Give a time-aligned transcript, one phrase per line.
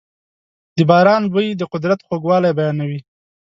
[0.75, 2.99] د باران بوی د قدرت خوږوالی بیانوي.